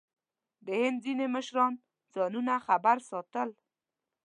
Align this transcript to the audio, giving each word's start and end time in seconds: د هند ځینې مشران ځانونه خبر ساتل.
د 0.65 0.67
هند 0.81 0.97
ځینې 1.05 1.25
مشران 1.35 1.73
ځانونه 2.13 2.53
خبر 2.67 2.97
ساتل. 3.09 3.49